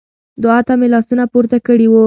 دعا 0.43 0.59
ته 0.67 0.73
مې 0.79 0.87
لاسونه 0.93 1.23
پورته 1.31 1.57
کړي 1.67 1.87
وو. 1.89 1.99